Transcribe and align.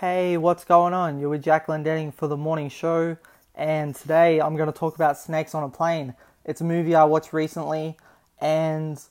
Hey, 0.00 0.36
what's 0.36 0.62
going 0.62 0.92
on? 0.92 1.18
You're 1.18 1.30
with 1.30 1.42
Jacqueline 1.42 1.82
Denning 1.82 2.12
for 2.12 2.28
the 2.28 2.36
morning 2.36 2.68
show, 2.68 3.16
and 3.54 3.94
today 3.94 4.42
I'm 4.42 4.54
going 4.54 4.70
to 4.70 4.78
talk 4.78 4.94
about 4.94 5.16
Snakes 5.16 5.54
on 5.54 5.62
a 5.62 5.70
Plane. 5.70 6.14
It's 6.44 6.60
a 6.60 6.64
movie 6.64 6.94
I 6.94 7.04
watched 7.04 7.32
recently, 7.32 7.96
and 8.38 9.02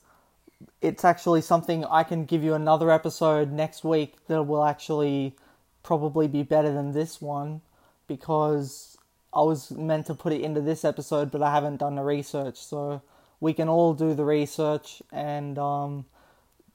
it's 0.80 1.04
actually 1.04 1.40
something 1.40 1.84
I 1.86 2.04
can 2.04 2.24
give 2.24 2.44
you 2.44 2.54
another 2.54 2.92
episode 2.92 3.50
next 3.50 3.82
week 3.82 4.14
that 4.28 4.44
will 4.44 4.64
actually 4.64 5.34
probably 5.82 6.28
be 6.28 6.44
better 6.44 6.72
than 6.72 6.92
this 6.92 7.20
one 7.20 7.62
because 8.06 8.96
I 9.34 9.40
was 9.40 9.72
meant 9.72 10.06
to 10.06 10.14
put 10.14 10.32
it 10.32 10.40
into 10.40 10.60
this 10.60 10.84
episode, 10.84 11.32
but 11.32 11.42
I 11.42 11.52
haven't 11.52 11.78
done 11.78 11.96
the 11.96 12.04
research. 12.04 12.58
So 12.58 13.02
we 13.40 13.54
can 13.54 13.68
all 13.68 13.92
do 13.92 14.14
the 14.14 14.24
research 14.24 15.02
and 15.10 15.58
um, 15.58 16.04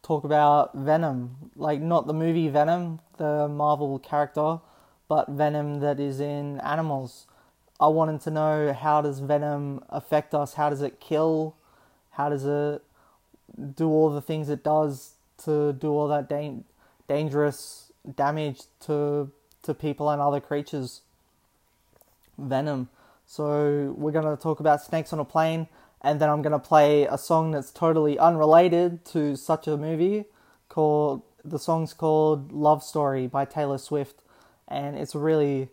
talk 0.03 0.23
about 0.23 0.73
Venom, 0.75 1.51
like 1.55 1.79
not 1.81 2.07
the 2.07 2.13
movie 2.13 2.47
Venom, 2.47 2.99
the 3.17 3.47
Marvel 3.47 3.99
character, 3.99 4.59
but 5.07 5.29
Venom 5.29 5.79
that 5.79 5.99
is 5.99 6.19
in 6.19 6.59
animals. 6.61 7.27
I 7.79 7.87
wanted 7.87 8.21
to 8.21 8.31
know 8.31 8.73
how 8.73 9.01
does 9.01 9.19
Venom 9.19 9.83
affect 9.89 10.33
us? 10.33 10.53
How 10.53 10.69
does 10.69 10.81
it 10.81 10.99
kill? 10.99 11.55
How 12.11 12.29
does 12.29 12.45
it 12.45 12.83
do 13.75 13.89
all 13.89 14.09
the 14.09 14.21
things 14.21 14.49
it 14.49 14.63
does 14.63 15.13
to 15.43 15.73
do 15.73 15.89
all 15.91 16.07
that 16.07 16.29
da- 16.29 16.63
dangerous 17.07 17.91
damage 18.15 18.61
to 18.81 19.31
to 19.63 19.73
people 19.73 20.09
and 20.09 20.21
other 20.21 20.39
creatures? 20.39 21.01
Venom. 22.37 22.89
So 23.25 23.93
we're 23.97 24.11
gonna 24.11 24.35
talk 24.35 24.59
about 24.59 24.81
snakes 24.81 25.13
on 25.13 25.19
a 25.19 25.25
plane 25.25 25.67
and 26.01 26.19
then 26.19 26.29
I'm 26.29 26.41
gonna 26.41 26.59
play 26.59 27.05
a 27.05 27.17
song 27.17 27.51
that's 27.51 27.71
totally 27.71 28.17
unrelated 28.17 29.05
to 29.05 29.35
such 29.35 29.67
a 29.67 29.77
movie 29.77 30.25
called 30.69 31.21
the 31.43 31.59
song's 31.59 31.93
called 31.93 32.51
Love 32.51 32.83
Story 32.83 33.27
by 33.27 33.45
Taylor 33.45 33.77
Swift 33.77 34.21
and 34.67 34.97
it's 34.97 35.15
a 35.15 35.19
really 35.19 35.69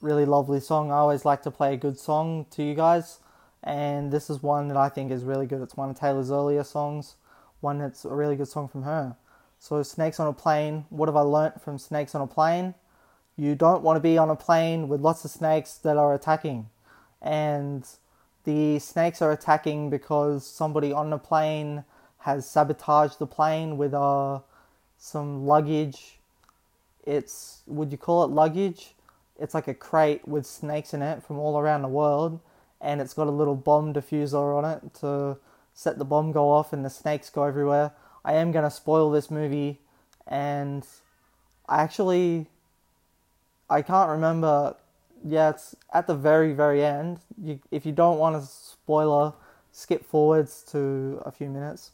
really 0.00 0.24
lovely 0.24 0.60
song. 0.60 0.90
I 0.90 0.96
always 0.96 1.24
like 1.24 1.42
to 1.42 1.50
play 1.50 1.74
a 1.74 1.76
good 1.76 1.98
song 1.98 2.46
to 2.52 2.62
you 2.62 2.74
guys 2.74 3.18
and 3.62 4.10
this 4.10 4.30
is 4.30 4.42
one 4.42 4.68
that 4.68 4.76
I 4.76 4.88
think 4.88 5.10
is 5.10 5.24
really 5.24 5.46
good. 5.46 5.62
It's 5.62 5.76
one 5.76 5.90
of 5.90 5.98
Taylor's 5.98 6.30
earlier 6.30 6.64
songs, 6.64 7.16
one 7.60 7.78
that's 7.78 8.04
a 8.04 8.14
really 8.14 8.36
good 8.36 8.48
song 8.48 8.68
from 8.68 8.84
her. 8.84 9.16
So 9.58 9.82
Snakes 9.82 10.18
on 10.18 10.26
a 10.26 10.32
Plane, 10.32 10.86
what 10.88 11.08
have 11.08 11.16
I 11.16 11.20
learnt 11.20 11.60
from 11.60 11.76
Snakes 11.76 12.14
on 12.14 12.22
a 12.22 12.26
Plane? 12.26 12.74
You 13.36 13.54
don't 13.54 13.82
want 13.82 13.96
to 13.96 14.00
be 14.00 14.18
on 14.18 14.28
a 14.30 14.36
plane 14.36 14.88
with 14.88 15.00
lots 15.00 15.24
of 15.24 15.30
snakes 15.30 15.74
that 15.76 15.96
are 15.96 16.14
attacking. 16.14 16.68
And 17.22 17.86
the 18.44 18.78
snakes 18.78 19.20
are 19.20 19.32
attacking 19.32 19.90
because 19.90 20.46
somebody 20.46 20.92
on 20.92 21.10
the 21.10 21.18
plane 21.18 21.84
has 22.18 22.48
sabotaged 22.48 23.18
the 23.18 23.26
plane 23.26 23.76
with 23.76 23.94
uh, 23.94 24.40
some 24.98 25.46
luggage. 25.46 26.18
It's, 27.04 27.62
would 27.66 27.92
you 27.92 27.98
call 27.98 28.24
it 28.24 28.30
luggage? 28.30 28.94
It's 29.38 29.54
like 29.54 29.68
a 29.68 29.74
crate 29.74 30.28
with 30.28 30.44
snakes 30.46 30.92
in 30.92 31.02
it 31.02 31.22
from 31.22 31.38
all 31.38 31.58
around 31.58 31.82
the 31.82 31.88
world, 31.88 32.40
and 32.80 33.00
it's 33.00 33.14
got 33.14 33.26
a 33.26 33.30
little 33.30 33.54
bomb 33.54 33.94
diffuser 33.94 34.56
on 34.56 34.64
it 34.64 34.94
to 35.00 35.38
set 35.72 35.98
the 35.98 36.04
bomb 36.04 36.32
go 36.32 36.50
off 36.50 36.72
and 36.72 36.84
the 36.84 36.90
snakes 36.90 37.30
go 37.30 37.44
everywhere. 37.44 37.92
I 38.22 38.34
am 38.34 38.52
going 38.52 38.64
to 38.64 38.70
spoil 38.70 39.10
this 39.10 39.30
movie, 39.30 39.80
and 40.26 40.86
I 41.68 41.82
actually. 41.82 42.46
I 43.70 43.82
can't 43.82 44.10
remember 44.10 44.74
yeah, 45.24 45.50
it's 45.50 45.74
at 45.92 46.06
the 46.06 46.14
very, 46.14 46.52
very 46.52 46.84
end. 46.84 47.20
You, 47.42 47.60
if 47.70 47.84
you 47.84 47.92
don't 47.92 48.18
want 48.18 48.36
a 48.36 48.42
spoiler, 48.42 49.32
skip 49.72 50.04
forwards 50.04 50.62
to 50.70 51.22
a 51.24 51.30
few 51.30 51.48
minutes. 51.48 51.92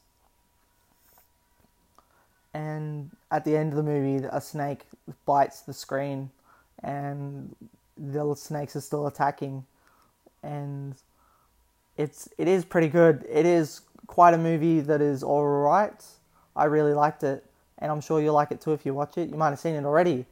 And 2.55 3.11
at 3.31 3.45
the 3.45 3.57
end 3.57 3.73
of 3.73 3.77
the 3.77 3.83
movie, 3.83 4.27
a 4.31 4.41
snake 4.41 4.87
bites 5.27 5.61
the 5.61 5.75
screen, 5.75 6.31
and 6.83 7.55
the 7.99 8.35
snakes 8.35 8.77
are 8.77 8.81
still 8.81 9.07
attacking, 9.07 9.67
and 10.43 10.95
it's 11.99 12.29
it 12.39 12.49
is 12.49 12.65
pretty 12.65 12.89
good. 12.89 13.27
It 13.29 13.45
is 13.45 13.83
quite 14.07 14.33
a 14.33 14.39
movie 14.39 14.81
that 14.81 15.03
is 15.03 15.23
all 15.23 15.45
right. 15.45 16.03
I 16.55 16.65
really 16.65 16.95
liked 16.95 17.25
it, 17.25 17.45
and 17.79 17.93
I'm 17.93 18.01
sure 18.01 18.23
you'll 18.23 18.35
like 18.35 18.53
it 18.53 18.61
too 18.63 18.73
if 18.73 18.87
you 18.87 18.95
watch 18.95 19.19
it. 19.19 19.29
You 19.29 19.37
might 19.37 19.51
have 19.51 19.59
seen 19.59 19.75
it 19.75 19.85
already. 19.85 20.25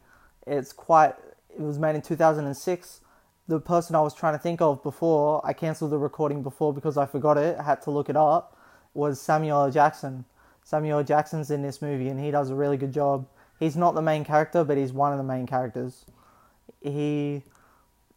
It's 0.46 0.72
quite 0.72 1.14
it 1.56 1.62
was 1.62 1.78
made 1.78 1.94
in 1.94 2.02
2006. 2.02 3.00
The 3.46 3.60
person 3.60 3.94
I 3.94 4.00
was 4.00 4.14
trying 4.14 4.34
to 4.34 4.38
think 4.38 4.60
of 4.60 4.82
before, 4.82 5.44
I 5.44 5.52
cancelled 5.52 5.92
the 5.92 5.98
recording 5.98 6.42
before 6.42 6.72
because 6.72 6.96
I 6.96 7.06
forgot 7.06 7.36
it, 7.36 7.56
I 7.58 7.62
had 7.62 7.82
to 7.82 7.90
look 7.90 8.08
it 8.08 8.16
up, 8.16 8.56
was 8.94 9.20
Samuel. 9.20 9.70
Jackson. 9.70 10.24
Samuel 10.62 11.04
Jackson's 11.04 11.50
in 11.50 11.62
this 11.62 11.82
movie 11.82 12.08
and 12.08 12.18
he 12.18 12.30
does 12.30 12.50
a 12.50 12.54
really 12.54 12.78
good 12.78 12.92
job. 12.92 13.26
He's 13.60 13.76
not 13.76 13.94
the 13.94 14.02
main 14.02 14.24
character, 14.24 14.64
but 14.64 14.78
he's 14.78 14.92
one 14.92 15.12
of 15.12 15.18
the 15.18 15.24
main 15.24 15.46
characters. 15.46 16.06
He 16.80 17.42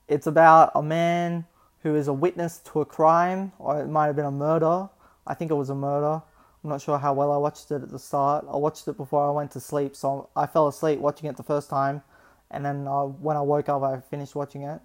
it's 0.08 0.28
about 0.28 0.72
a 0.74 0.82
man 0.82 1.46
who 1.84 1.96
is 1.96 2.08
a 2.08 2.14
witness 2.14 2.60
to 2.60 2.80
a 2.80 2.86
crime, 2.86 3.52
or 3.60 3.82
it 3.82 3.88
might 3.88 4.08
have 4.08 4.16
been 4.16 4.26
a 4.26 4.32
murder. 4.32 4.90
I 5.26 5.34
think 5.34 5.52
it 5.52 5.56
was 5.56 5.70
a 5.70 5.76
murder. 5.76 6.22
I'm 6.64 6.70
not 6.70 6.82
sure 6.82 6.98
how 6.98 7.14
well 7.14 7.32
I 7.32 7.38
watched 7.38 7.72
it 7.72 7.84
at 7.84 7.90
the 7.90 8.00
start. 8.00 8.46
I 8.50 8.56
watched 8.56 8.88
it 8.88 8.96
before 8.96 9.28
I 9.28 9.32
went 9.32 9.52
to 9.52 9.60
sleep, 9.60 9.96
so 9.96 10.30
I 10.36 10.48
fell 10.48 10.68
asleep 10.68 11.00
watching 11.00 11.30
it 11.30 11.36
the 11.36 11.44
first 11.44 11.70
time 11.70 12.02
and 12.50 12.66
then 12.66 12.88
uh, 12.88 13.04
when 13.04 13.38
I 13.38 13.42
woke 13.42 13.70
up, 13.70 13.84
I 13.84 14.00
finished 14.00 14.36
watching 14.36 14.64
it. 14.64 14.80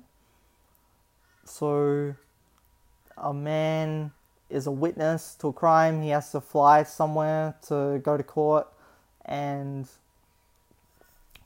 So, 1.44 2.14
a 3.16 3.32
man 3.32 4.12
is 4.50 4.66
a 4.66 4.70
witness 4.70 5.34
to 5.36 5.48
a 5.48 5.52
crime. 5.52 6.02
He 6.02 6.10
has 6.10 6.30
to 6.32 6.40
fly 6.40 6.82
somewhere 6.82 7.54
to 7.68 8.00
go 8.02 8.16
to 8.16 8.22
court 8.22 8.68
and 9.24 9.88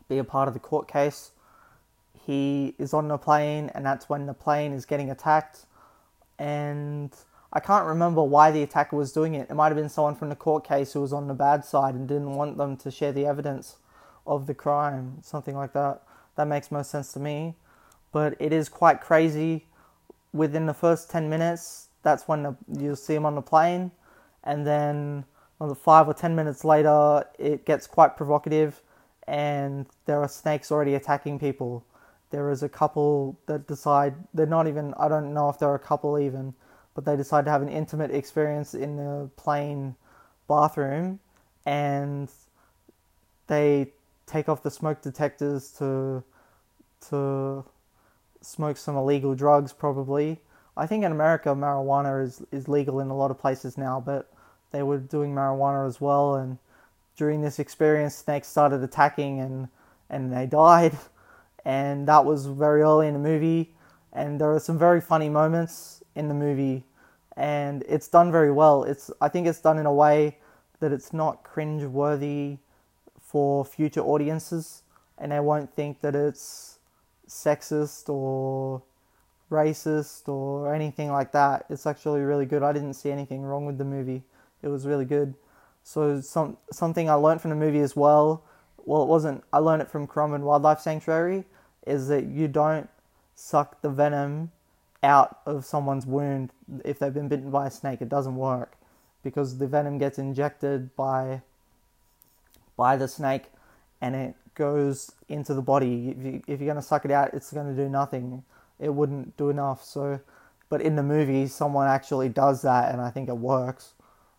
be 0.08 0.18
a 0.18 0.24
part 0.24 0.48
of 0.48 0.54
the 0.54 0.60
court 0.60 0.88
case. 0.88 1.32
He 2.26 2.74
is 2.78 2.92
on 2.92 3.08
the 3.08 3.18
plane, 3.18 3.70
and 3.74 3.86
that's 3.86 4.08
when 4.08 4.26
the 4.26 4.34
plane 4.34 4.72
is 4.72 4.84
getting 4.84 5.10
attacked. 5.10 5.66
And 6.38 7.12
I 7.52 7.60
can't 7.60 7.86
remember 7.86 8.22
why 8.22 8.50
the 8.50 8.62
attacker 8.62 8.96
was 8.96 9.12
doing 9.12 9.34
it. 9.34 9.48
It 9.48 9.54
might 9.54 9.68
have 9.68 9.76
been 9.76 9.88
someone 9.88 10.16
from 10.16 10.28
the 10.28 10.36
court 10.36 10.66
case 10.66 10.92
who 10.92 11.00
was 11.00 11.12
on 11.12 11.28
the 11.28 11.34
bad 11.34 11.64
side 11.64 11.94
and 11.94 12.08
didn't 12.08 12.34
want 12.34 12.58
them 12.58 12.76
to 12.78 12.90
share 12.90 13.12
the 13.12 13.26
evidence 13.26 13.76
of 14.26 14.46
the 14.46 14.54
crime, 14.54 15.18
something 15.22 15.56
like 15.56 15.72
that. 15.72 16.02
That 16.36 16.46
makes 16.46 16.70
most 16.70 16.90
sense 16.90 17.12
to 17.14 17.20
me. 17.20 17.54
But 18.12 18.36
it 18.38 18.52
is 18.52 18.68
quite 18.68 19.00
crazy. 19.00 19.66
Within 20.32 20.66
the 20.66 20.74
first 20.74 21.10
10 21.10 21.28
minutes, 21.28 21.88
that's 22.02 22.28
when 22.28 22.42
the, 22.42 22.56
you'll 22.78 22.96
see 22.96 23.14
him 23.14 23.26
on 23.26 23.34
the 23.34 23.42
plane. 23.42 23.90
And 24.44 24.66
then 24.66 25.24
on 25.60 25.68
the 25.68 25.74
five 25.74 26.08
or 26.08 26.14
10 26.14 26.36
minutes 26.36 26.64
later, 26.64 27.24
it 27.38 27.64
gets 27.64 27.86
quite 27.86 28.16
provocative 28.16 28.82
and 29.26 29.86
there 30.04 30.22
are 30.22 30.28
snakes 30.28 30.70
already 30.70 30.94
attacking 30.94 31.38
people. 31.38 31.84
There 32.30 32.50
is 32.50 32.62
a 32.62 32.68
couple 32.68 33.38
that 33.46 33.66
decide, 33.66 34.14
they're 34.34 34.46
not 34.46 34.68
even, 34.68 34.94
I 34.98 35.08
don't 35.08 35.34
know 35.34 35.48
if 35.48 35.58
they're 35.58 35.74
a 35.74 35.80
couple 35.80 36.18
even, 36.18 36.54
but 36.94 37.04
they 37.04 37.16
decide 37.16 37.44
to 37.46 37.50
have 37.50 37.62
an 37.62 37.68
intimate 37.68 38.10
experience 38.10 38.74
in 38.74 38.96
the 38.96 39.30
plane 39.36 39.96
bathroom 40.48 41.18
and 41.64 42.30
they 43.48 43.92
take 44.26 44.48
off 44.48 44.62
the 44.62 44.70
smoke 44.70 45.00
detectors 45.02 45.70
to 45.78 46.22
to 47.08 47.64
smoke 48.40 48.76
some 48.76 48.96
illegal 48.96 49.34
drugs 49.34 49.72
probably. 49.72 50.40
I 50.76 50.86
think 50.86 51.04
in 51.04 51.12
America 51.12 51.50
marijuana 51.50 52.22
is, 52.22 52.42
is 52.52 52.68
legal 52.68 53.00
in 53.00 53.08
a 53.08 53.16
lot 53.16 53.30
of 53.30 53.38
places 53.38 53.78
now, 53.78 53.98
but 53.98 54.30
they 54.72 54.82
were 54.82 54.98
doing 54.98 55.34
marijuana 55.34 55.86
as 55.86 56.00
well. 56.00 56.34
And 56.34 56.58
during 57.16 57.40
this 57.40 57.58
experience 57.58 58.14
snakes 58.14 58.48
started 58.48 58.82
attacking 58.82 59.40
and 59.40 59.68
and 60.10 60.32
they 60.32 60.46
died. 60.46 60.96
And 61.64 62.06
that 62.06 62.24
was 62.24 62.46
very 62.46 62.82
early 62.82 63.08
in 63.08 63.14
the 63.14 63.18
movie. 63.18 63.74
And 64.12 64.40
there 64.40 64.54
are 64.54 64.60
some 64.60 64.78
very 64.78 65.00
funny 65.00 65.28
moments 65.28 66.00
in 66.14 66.28
the 66.28 66.34
movie. 66.34 66.84
And 67.36 67.82
it's 67.88 68.06
done 68.06 68.30
very 68.30 68.52
well. 68.52 68.84
It's 68.84 69.10
I 69.20 69.28
think 69.28 69.48
it's 69.48 69.60
done 69.60 69.76
in 69.76 69.84
a 69.84 69.92
way 69.92 70.38
that 70.78 70.92
it's 70.92 71.12
not 71.12 71.42
cringe 71.42 71.82
worthy 71.82 72.58
for 73.26 73.64
future 73.64 74.00
audiences 74.00 74.82
and 75.18 75.32
they 75.32 75.40
won't 75.40 75.74
think 75.74 76.00
that 76.00 76.14
it's 76.14 76.78
sexist 77.28 78.08
or 78.08 78.82
racist 79.50 80.28
or 80.28 80.74
anything 80.74 81.10
like 81.10 81.32
that. 81.32 81.66
It's 81.68 81.86
actually 81.86 82.20
really 82.20 82.46
good. 82.46 82.62
I 82.62 82.72
didn't 82.72 82.94
see 82.94 83.10
anything 83.10 83.42
wrong 83.42 83.66
with 83.66 83.78
the 83.78 83.84
movie. 83.84 84.22
It 84.62 84.68
was 84.68 84.86
really 84.86 85.04
good. 85.04 85.34
So 85.82 86.20
some 86.20 86.56
something 86.72 87.08
I 87.08 87.14
learned 87.14 87.40
from 87.40 87.50
the 87.50 87.56
movie 87.56 87.80
as 87.80 87.94
well. 87.94 88.44
Well, 88.84 89.02
it 89.02 89.08
wasn't. 89.08 89.44
I 89.52 89.58
learned 89.58 89.82
it 89.82 89.90
from 89.90 90.06
Currumbin 90.06 90.40
Wildlife 90.40 90.80
Sanctuary. 90.80 91.44
Is 91.86 92.08
that 92.08 92.24
you 92.24 92.48
don't 92.48 92.88
suck 93.34 93.80
the 93.82 93.90
venom 93.90 94.50
out 95.02 95.38
of 95.46 95.64
someone's 95.64 96.06
wound 96.06 96.50
if 96.84 96.98
they've 96.98 97.14
been 97.14 97.28
bitten 97.28 97.50
by 97.50 97.66
a 97.66 97.70
snake. 97.70 98.00
It 98.00 98.08
doesn't 98.08 98.36
work 98.36 98.76
because 99.22 99.58
the 99.58 99.66
venom 99.66 99.98
gets 99.98 100.18
injected 100.18 100.94
by 100.96 101.42
by 102.76 102.96
the 102.96 103.08
snake 103.08 103.44
and 104.00 104.14
it 104.14 104.34
goes 104.54 105.12
into 105.28 105.54
the 105.54 105.62
body. 105.62 106.10
If, 106.10 106.24
you, 106.24 106.42
if 106.46 106.60
you're 106.60 106.66
going 106.66 106.76
to 106.76 106.82
suck 106.82 107.04
it 107.04 107.10
out, 107.10 107.34
it's 107.34 107.52
going 107.52 107.74
to 107.74 107.82
do 107.82 107.88
nothing. 107.88 108.42
It 108.78 108.92
wouldn't 108.92 109.36
do 109.36 109.50
enough. 109.50 109.82
So, 109.84 110.20
but 110.68 110.82
in 110.82 110.96
the 110.96 111.02
movie, 111.02 111.46
someone 111.46 111.88
actually 111.88 112.28
does 112.28 112.62
that, 112.62 112.92
and 112.92 113.00
I 113.00 113.10
think 113.10 113.28
it 113.28 113.36
works. 113.36 113.92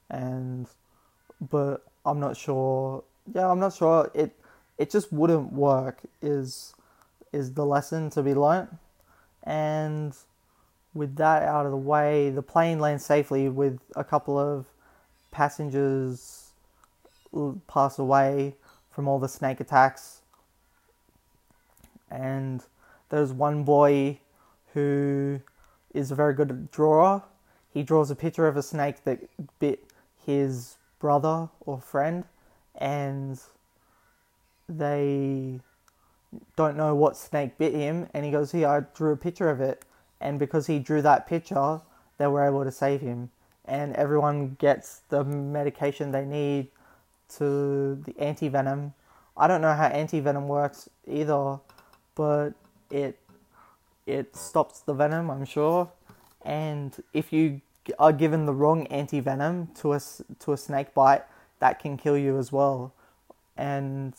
And, 0.09 0.67
but 1.49 1.83
I'm 2.05 2.19
not 2.19 2.37
sure. 2.37 3.03
Yeah, 3.33 3.49
I'm 3.49 3.59
not 3.59 3.73
sure. 3.73 4.11
It 4.13 4.31
it 4.77 4.89
just 4.89 5.11
wouldn't 5.11 5.51
work. 5.53 5.99
Is 6.21 6.73
is 7.33 7.53
the 7.53 7.65
lesson 7.65 8.09
to 8.11 8.23
be 8.23 8.33
learnt, 8.33 8.69
and 9.43 10.15
with 10.93 11.17
that 11.17 11.43
out 11.43 11.65
of 11.65 11.71
the 11.71 11.77
way, 11.77 12.29
the 12.29 12.41
plane 12.41 12.79
lands 12.79 13.05
safely 13.05 13.49
with 13.49 13.79
a 13.95 14.03
couple 14.03 14.39
of 14.39 14.65
passengers 15.31 16.46
pass 17.67 17.99
away 17.99 18.55
from 18.89 19.07
all 19.07 19.19
the 19.19 19.27
snake 19.27 19.59
attacks. 19.59 20.21
And 22.09 22.63
there's 23.09 23.33
one 23.33 23.63
boy 23.63 24.19
who 24.73 25.41
is 25.93 26.11
a 26.11 26.15
very 26.15 26.33
good 26.33 26.71
drawer. 26.71 27.23
He 27.73 27.83
draws 27.83 28.09
a 28.11 28.15
picture 28.15 28.47
of 28.47 28.57
a 28.57 28.63
snake 28.63 29.03
that 29.03 29.19
bit 29.59 29.83
his 30.25 30.77
brother 30.99 31.49
or 31.61 31.79
friend, 31.79 32.23
and 32.75 33.39
they 34.67 35.59
don't 36.55 36.77
know 36.77 36.95
what 36.95 37.17
snake 37.17 37.57
bit 37.57 37.73
him. 37.73 38.07
And 38.13 38.25
he 38.25 38.31
goes, 38.31 38.51
Here, 38.51 38.67
I 38.67 38.79
drew 38.95 39.11
a 39.11 39.17
picture 39.17 39.49
of 39.49 39.61
it 39.61 39.83
and 40.19 40.39
because 40.39 40.67
he 40.67 40.79
drew 40.79 41.01
that 41.01 41.27
picture, 41.27 41.81
they 42.17 42.27
were 42.27 42.45
able 42.45 42.63
to 42.63 42.71
save 42.71 43.01
him. 43.01 43.29
And 43.65 43.95
everyone 43.95 44.55
gets 44.59 45.01
the 45.09 45.23
medication 45.23 46.11
they 46.11 46.25
need 46.25 46.69
to 47.37 47.95
the 47.95 48.13
anti 48.19 48.47
venom. 48.47 48.93
I 49.35 49.47
don't 49.47 49.61
know 49.61 49.73
how 49.73 49.87
anti 49.87 50.19
venom 50.19 50.47
works 50.47 50.89
either, 51.05 51.59
but 52.15 52.51
it 52.89 53.19
it 54.05 54.35
stops 54.35 54.79
the 54.79 54.93
venom, 54.93 55.29
I'm 55.29 55.45
sure. 55.45 55.91
And 56.43 56.95
if 57.13 57.33
you 57.33 57.61
are 57.99 58.13
given 58.13 58.45
the 58.45 58.53
wrong 58.53 58.87
anti 58.87 59.19
venom 59.19 59.67
to 59.75 59.93
a 59.93 60.01
to 60.39 60.53
a 60.53 60.57
snake 60.57 60.93
bite, 60.93 61.23
that 61.59 61.79
can 61.79 61.97
kill 61.97 62.17
you 62.17 62.37
as 62.37 62.51
well. 62.51 62.93
And 63.57 64.13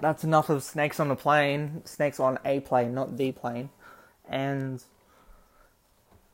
that's 0.00 0.24
enough 0.24 0.48
of 0.50 0.62
snakes 0.62 1.00
on 1.00 1.08
the 1.08 1.16
plane. 1.16 1.82
Snakes 1.84 2.20
on 2.20 2.38
a 2.44 2.60
plane, 2.60 2.94
not 2.94 3.16
the 3.16 3.32
plane. 3.32 3.70
And 4.28 4.82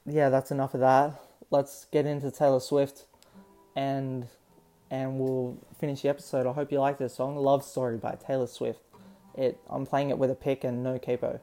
yeah, 0.07 0.29
that's 0.29 0.51
enough 0.51 0.75
of 0.75 0.81
that. 0.81 1.21
Let's 1.51 1.87
get 1.93 2.07
into 2.07 2.31
Taylor 2.31 2.61
Swift 2.61 3.07
and 3.75 4.27
and 4.91 5.19
we'll 5.19 5.57
finish 5.79 6.03
the 6.03 6.09
episode. 6.09 6.47
I 6.47 6.53
hope 6.53 6.73
you 6.73 6.81
like 6.81 6.99
this 6.99 7.15
song, 7.15 7.37
Love 7.37 7.65
Story 7.65 7.97
by 7.97 8.17
Taylor 8.17 8.47
Swift. 8.47 8.81
It 9.35 9.59
I'm 9.69 9.87
playing 9.87 10.11
it 10.11 10.19
with 10.19 10.31
a 10.31 10.35
pick 10.35 10.65
and 10.65 10.83
no 10.83 10.99
capo. 10.99 11.41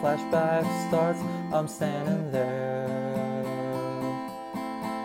Flashback 0.00 0.88
starts, 0.88 1.20
I'm 1.52 1.68
standing 1.68 2.32
there 2.32 2.88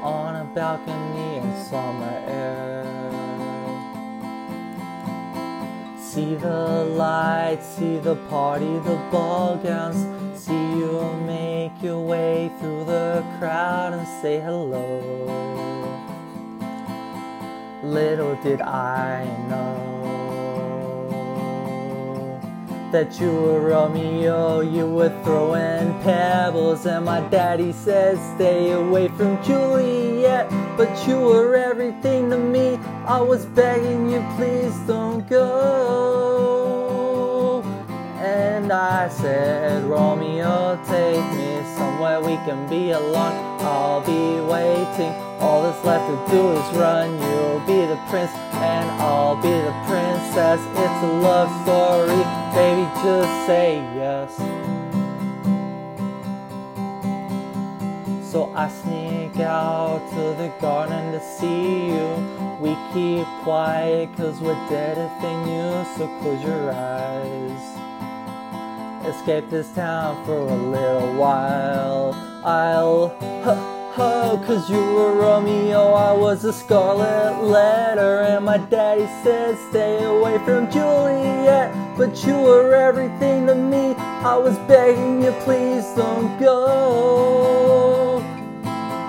on 0.01 0.35
a 0.35 0.45
balcony 0.55 1.37
in 1.37 1.65
summer 1.65 2.23
air. 2.27 2.85
See 5.99 6.35
the 6.35 6.85
lights, 6.95 7.65
see 7.65 7.97
the 7.97 8.15
party, 8.29 8.79
the 8.79 8.95
ball 9.11 9.57
gowns. 9.57 10.01
See 10.41 10.53
you 10.53 11.01
make 11.25 11.81
your 11.81 11.99
way 11.99 12.51
through 12.59 12.85
the 12.85 13.23
crowd 13.39 13.93
and 13.93 14.07
say 14.21 14.39
hello. 14.39 15.01
Little 17.83 18.35
did 18.43 18.61
I 18.61 19.25
know 19.49 19.94
that 22.91 23.19
you 23.19 23.31
were 23.31 23.59
Romeo, 23.59 24.61
you 24.61 24.87
were 24.87 25.09
throwing 25.23 25.93
pebbles, 26.01 26.85
and 26.85 27.05
my 27.05 27.21
daddy 27.29 27.71
said 27.71 28.17
stay 28.35 28.71
away 28.71 29.07
from 29.09 29.41
Juliet. 29.43 30.49
But 30.77 31.07
you 31.07 31.19
were 31.19 31.55
everything 31.55 32.29
to 32.29 32.37
me. 32.37 32.77
I 33.05 33.21
was 33.21 33.45
begging 33.45 34.09
you, 34.09 34.23
please 34.35 34.75
don't 34.87 35.27
go. 35.29 36.65
And 38.17 38.71
I 38.71 39.09
said, 39.09 39.83
Romeo, 39.83 40.79
take 40.87 41.25
me 41.37 41.61
somewhere 41.77 42.19
we 42.19 42.37
can 42.47 42.67
be 42.69 42.91
alone. 42.91 43.61
I'll 43.61 44.01
be 44.01 44.39
waiting. 44.51 45.13
All 45.39 45.61
that's 45.63 45.83
left 45.85 46.07
to 46.09 46.15
do 46.31 46.51
is 46.53 46.77
run. 46.77 47.11
You'll 47.21 47.59
be 47.67 47.85
the 47.85 47.97
prince, 48.09 48.31
and 48.53 48.89
I'll 49.01 49.35
be 49.35 49.49
the 49.49 49.73
princess. 50.35 50.59
It's 50.71 51.03
a 51.03 51.13
love 51.21 51.49
story, 51.63 52.23
baby. 52.53 52.83
Just 53.03 53.47
say 53.47 53.75
yes. 53.95 54.35
So 58.31 58.51
I 58.53 58.67
sneak 58.67 59.39
out 59.39 60.01
to 60.09 60.23
the 60.41 60.51
garden 60.59 61.13
to 61.13 61.21
see 61.21 61.87
you. 61.87 62.07
We 62.59 62.75
keep 62.93 63.25
quiet 63.43 64.09
cause 64.17 64.41
we're 64.41 64.53
dead 64.69 64.97
if 64.97 65.21
they 65.21 65.35
knew, 65.45 65.85
so 65.95 66.07
close 66.19 66.43
your 66.43 66.71
eyes. 66.71 67.63
Escape 69.05 69.49
this 69.49 69.71
town 69.73 70.25
for 70.25 70.37
a 70.37 70.55
little 70.55 71.15
while. 71.15 72.13
I'll. 72.43 73.15
Huh, 73.43 73.74
Oh, 73.97 74.43
cause 74.45 74.69
you 74.69 74.75
were 74.75 75.13
Romeo, 75.13 75.93
I 75.93 76.11
was 76.11 76.43
a 76.43 76.51
scarlet 76.51 77.41
letter, 77.41 78.19
and 78.23 78.43
my 78.43 78.57
daddy 78.57 79.07
said 79.23 79.57
stay 79.69 80.03
away 80.03 80.37
from 80.39 80.69
Juliet. 80.69 81.73
But 81.95 82.25
you 82.25 82.33
were 82.33 82.75
everything 82.75 83.47
to 83.47 83.55
me, 83.55 83.95
I 83.95 84.35
was 84.35 84.57
begging 84.67 85.23
you, 85.23 85.31
please 85.45 85.85
don't 85.95 86.37
go. 86.41 88.19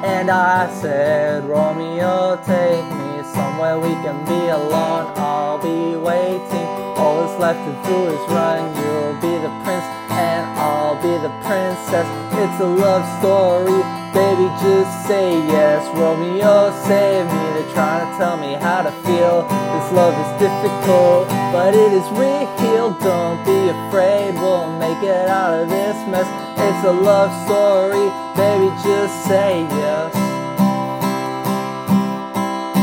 And 0.04 0.30
I 0.30 0.72
said, 0.80 1.44
Romeo, 1.46 2.36
take 2.46 2.86
me 2.86 3.24
somewhere 3.34 3.80
we 3.80 3.90
can 4.06 4.24
be 4.24 4.46
alone. 4.50 5.10
I'll 5.16 5.58
be 5.58 5.96
waiting. 5.96 6.68
All 6.94 7.26
that's 7.26 7.40
left 7.40 7.58
to 7.58 7.90
do 7.90 8.06
is 8.06 8.30
run. 8.30 8.62
You'll 8.76 9.14
be 9.20 9.34
the 9.42 9.50
prince, 9.66 9.84
and 10.14 10.46
I'll 10.60 10.94
be 11.02 11.10
the 11.26 11.34
princess. 11.42 12.06
It's 12.38 12.60
a 12.60 12.66
love 12.66 13.02
story. 13.18 14.05
Baby, 14.16 14.48
just 14.64 15.06
say 15.06 15.36
yes. 15.46 15.84
Romeo, 15.92 16.72
save 16.88 17.26
me. 17.26 17.44
They're 17.54 17.72
trying 17.74 18.00
to 18.00 18.16
tell 18.16 18.36
me 18.38 18.54
how 18.54 18.80
to 18.80 18.92
feel. 19.04 19.44
This 19.44 19.92
love 19.92 20.16
is 20.24 20.32
difficult, 20.40 21.28
but 21.52 21.74
it 21.74 21.92
is 21.92 22.08
real. 22.16 22.36
Don't 23.00 23.44
be 23.44 23.68
afraid, 23.68 24.34
we'll 24.34 24.70
make 24.78 25.02
it 25.02 25.28
out 25.28 25.60
of 25.60 25.68
this 25.68 25.96
mess. 26.08 26.26
It's 26.56 26.84
a 26.86 26.92
love 26.92 27.32
story. 27.44 28.08
Baby, 28.36 28.68
just 28.84 29.26
say 29.26 29.62
yes. 29.62 30.14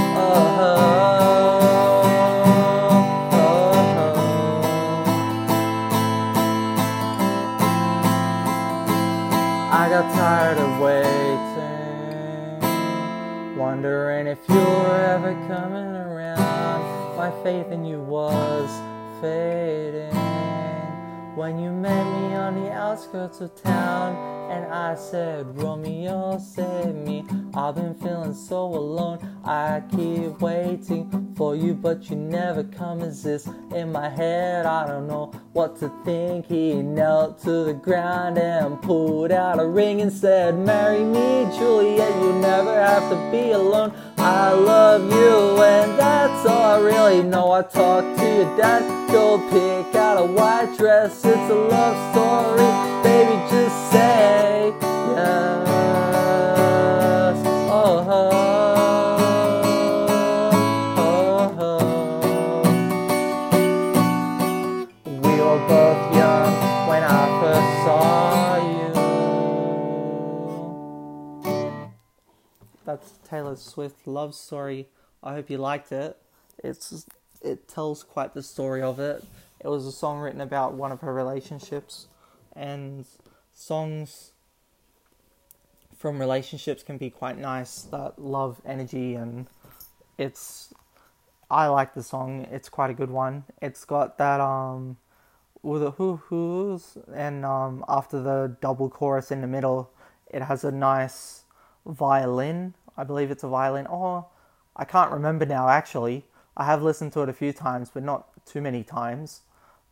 Uh-huh. 0.01 1.12
Wondering 14.53 14.65
if 14.67 14.69
you 14.69 14.83
were 14.83 15.05
ever 15.05 15.33
coming 15.47 15.95
around. 15.95 17.17
My 17.17 17.31
faith 17.43 17.71
in 17.71 17.85
you 17.85 17.99
was 17.99 18.69
fading 19.21 20.13
when 21.35 21.59
you 21.59 21.71
met 21.71 22.03
me 22.03 22.35
on 22.35 22.55
the 22.61 22.71
outskirts 22.71 23.41
of 23.41 23.55
town. 23.61 24.31
And 24.51 24.71
I 24.71 24.93
said, 24.95 25.57
Romeo, 25.57 26.37
save 26.37 26.93
me. 26.93 27.25
I've 27.55 27.75
been 27.75 27.95
feeling 27.95 28.35
so 28.35 28.65
alone. 28.65 29.17
I 29.43 29.81
keep 29.89 30.39
waiting 30.41 31.33
for 31.35 31.55
you, 31.55 31.73
but 31.73 32.09
you 32.09 32.15
never 32.15 32.63
come. 32.63 33.01
Is 33.01 33.23
this 33.23 33.47
in 33.73 33.91
my 33.91 34.09
head? 34.09 34.67
I 34.67 34.85
don't 34.85 35.07
know 35.07 35.31
what 35.53 35.79
to 35.79 35.91
think. 36.05 36.45
He 36.45 36.73
knelt 36.75 37.41
to 37.43 37.63
the 37.63 37.73
ground 37.73 38.37
and 38.37 38.79
pulled 38.81 39.31
out 39.31 39.59
a 39.59 39.65
ring 39.65 40.01
and 40.01 40.13
said, 40.13 40.55
Marry 40.59 41.03
me, 41.03 41.49
Juliet. 41.57 42.21
You 42.21 42.33
never 42.33 42.73
have 42.73 43.09
to 43.09 43.31
be 43.31 43.51
alone. 43.51 43.91
I 44.25 44.53
love 44.53 45.03
you, 45.11 45.61
and 45.63 45.99
that's 45.99 46.45
all 46.47 46.63
I 46.63 46.79
really 46.79 47.23
know. 47.23 47.51
I 47.51 47.61
talked 47.63 48.17
to 48.19 48.23
your 48.23 48.57
dad, 48.57 49.11
go 49.11 49.37
pick 49.49 49.95
out 49.95 50.17
a 50.17 50.25
white 50.25 50.73
dress. 50.77 51.25
It's 51.25 51.51
a 51.51 51.55
love 51.55 51.97
story 52.13 52.93
baby, 53.03 53.35
just 53.49 53.91
say 53.91 54.73
yes. 54.81 55.82
Taylor 73.53 73.69
Swift 73.69 74.07
love 74.07 74.33
story. 74.33 74.87
I 75.21 75.33
hope 75.33 75.49
you 75.49 75.57
liked 75.57 75.91
it. 75.91 76.17
It's 76.63 77.05
it 77.41 77.67
tells 77.67 78.03
quite 78.03 78.33
the 78.33 78.41
story 78.41 78.81
of 78.81 78.99
it. 78.99 79.23
It 79.59 79.67
was 79.67 79.85
a 79.85 79.91
song 79.91 80.19
written 80.19 80.41
about 80.41 80.73
one 80.73 80.91
of 80.91 81.01
her 81.01 81.13
relationships, 81.13 82.07
and 82.55 83.05
songs 83.53 84.31
from 85.95 86.19
relationships 86.19 86.83
can 86.83 86.97
be 86.97 87.09
quite 87.09 87.37
nice. 87.37 87.83
That 87.83 88.17
love 88.17 88.59
energy 88.65 89.15
and 89.15 89.47
it's. 90.17 90.73
I 91.51 91.67
like 91.67 91.93
the 91.93 92.01
song. 92.01 92.47
It's 92.51 92.69
quite 92.69 92.89
a 92.89 92.95
good 92.95 93.11
one. 93.11 93.43
It's 93.61 93.85
got 93.85 94.17
that 94.17 94.39
um, 94.39 94.97
with 95.61 95.83
the 95.83 95.91
hoo 95.91 96.17
hoos, 96.27 96.97
and 97.13 97.45
um, 97.45 97.85
after 97.87 98.19
the 98.19 98.57
double 98.61 98.89
chorus 98.89 99.29
in 99.31 99.41
the 99.41 99.47
middle, 99.47 99.91
it 100.31 100.41
has 100.41 100.63
a 100.63 100.71
nice 100.71 101.43
violin. 101.85 102.73
I 102.97 103.03
believe 103.03 103.31
it's 103.31 103.43
a 103.43 103.47
violin. 103.47 103.87
Oh, 103.89 104.27
I 104.75 104.85
can't 104.85 105.11
remember 105.11 105.45
now. 105.45 105.69
Actually, 105.69 106.25
I 106.55 106.65
have 106.65 106.83
listened 106.83 107.13
to 107.13 107.21
it 107.21 107.29
a 107.29 107.33
few 107.33 107.53
times, 107.53 107.89
but 107.93 108.03
not 108.03 108.45
too 108.45 108.61
many 108.61 108.83
times. 108.83 109.41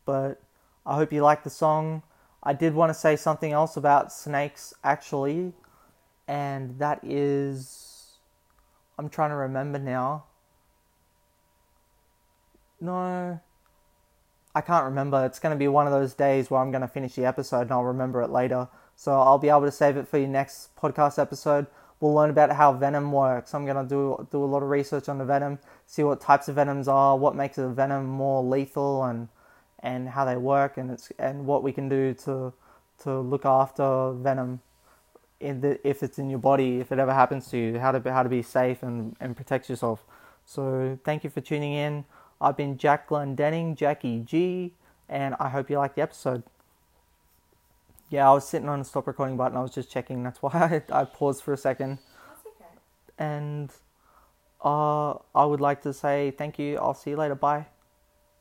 But 0.04 0.42
I 0.84 0.94
hope 0.96 1.12
you 1.12 1.22
like 1.22 1.44
the 1.44 1.50
song. 1.50 2.02
I 2.42 2.52
did 2.52 2.74
want 2.74 2.90
to 2.90 2.94
say 2.94 3.16
something 3.16 3.52
else 3.52 3.76
about 3.76 4.12
snakes, 4.12 4.74
actually, 4.82 5.52
and 6.26 6.78
that 6.78 7.00
is. 7.04 8.18
I'm 8.98 9.08
trying 9.08 9.30
to 9.30 9.36
remember 9.36 9.78
now. 9.78 10.24
No, 12.80 13.40
I 14.54 14.60
can't 14.60 14.84
remember. 14.84 15.24
It's 15.24 15.38
going 15.38 15.54
to 15.54 15.58
be 15.58 15.68
one 15.68 15.86
of 15.86 15.92
those 15.92 16.14
days 16.14 16.50
where 16.50 16.60
I'm 16.60 16.70
going 16.70 16.82
to 16.82 16.88
finish 16.88 17.14
the 17.14 17.24
episode 17.24 17.62
and 17.62 17.72
I'll 17.72 17.84
remember 17.84 18.22
it 18.22 18.30
later. 18.30 18.68
So 18.96 19.12
I'll 19.12 19.38
be 19.38 19.48
able 19.48 19.62
to 19.62 19.72
save 19.72 19.96
it 19.96 20.08
for 20.08 20.18
your 20.18 20.28
next 20.28 20.76
podcast 20.76 21.18
episode. 21.18 21.66
We'll 22.02 22.14
learn 22.14 22.30
about 22.30 22.50
how 22.50 22.72
venom 22.72 23.12
works. 23.12 23.54
I'm 23.54 23.64
going 23.64 23.76
to 23.76 23.88
do 23.88 24.26
do 24.32 24.42
a 24.42 24.50
lot 24.54 24.64
of 24.64 24.68
research 24.70 25.08
on 25.08 25.18
the 25.18 25.24
venom, 25.24 25.60
see 25.86 26.02
what 26.02 26.20
types 26.20 26.48
of 26.48 26.56
venoms 26.56 26.88
are, 26.88 27.16
what 27.16 27.36
makes 27.36 27.58
a 27.58 27.68
venom 27.68 28.06
more 28.06 28.42
lethal 28.42 29.04
and 29.04 29.28
and 29.84 30.08
how 30.08 30.24
they 30.24 30.36
work 30.36 30.78
and 30.78 30.90
it's 30.90 31.12
and 31.20 31.46
what 31.46 31.62
we 31.62 31.70
can 31.70 31.88
do 31.88 32.12
to 32.24 32.52
to 33.04 33.20
look 33.20 33.44
after 33.44 34.12
venom 34.14 34.60
in 35.38 35.60
the, 35.60 35.78
if 35.88 36.02
it's 36.02 36.18
in 36.18 36.28
your 36.28 36.40
body, 36.40 36.80
if 36.80 36.90
it 36.90 36.98
ever 36.98 37.14
happens 37.14 37.48
to 37.50 37.56
you, 37.56 37.78
how 37.78 37.92
to 37.92 38.12
how 38.12 38.24
to 38.24 38.28
be 38.28 38.42
safe 38.42 38.82
and, 38.82 39.14
and 39.20 39.36
protect 39.36 39.70
yourself. 39.70 40.04
So 40.44 40.98
thank 41.04 41.22
you 41.22 41.30
for 41.30 41.40
tuning 41.40 41.72
in. 41.72 42.04
I've 42.40 42.56
been 42.56 42.78
Jack 42.78 43.08
Denning, 43.10 43.76
Jackie 43.76 44.18
G, 44.18 44.74
and 45.08 45.36
I 45.38 45.50
hope 45.50 45.70
you 45.70 45.78
like 45.78 45.94
the 45.94 46.02
episode. 46.02 46.42
Yeah, 48.12 48.28
I 48.28 48.34
was 48.34 48.46
sitting 48.46 48.68
on 48.68 48.78
the 48.80 48.84
stop 48.84 49.06
recording 49.06 49.38
button. 49.38 49.56
I 49.56 49.62
was 49.62 49.70
just 49.70 49.90
checking. 49.90 50.22
That's 50.22 50.42
why 50.42 50.50
I, 50.92 51.00
I 51.00 51.04
paused 51.04 51.42
for 51.42 51.54
a 51.54 51.56
second. 51.56 51.98
That's 52.28 52.46
okay. 52.46 52.78
And 53.18 53.72
uh, 54.62 55.12
I 55.34 55.46
would 55.46 55.62
like 55.62 55.80
to 55.82 55.94
say 55.94 56.30
thank 56.36 56.58
you. 56.58 56.76
I'll 56.76 56.92
see 56.92 57.10
you 57.10 57.16
later. 57.16 57.34
Bye. 57.34 57.66